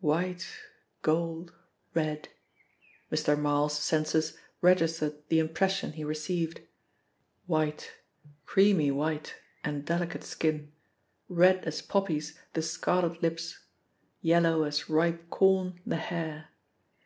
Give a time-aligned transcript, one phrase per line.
[0.00, 0.46] "White
[1.02, 1.52] gold
[1.92, 2.30] red,"
[3.10, 3.38] Mr.
[3.38, 6.62] Marl's senses registered the impression he received.
[7.44, 7.92] White,
[8.46, 10.72] creamy white and delicate skin,
[11.28, 13.66] red as poppies the scarlet lips,
[14.22, 16.48] yellow as ripe corn the hair.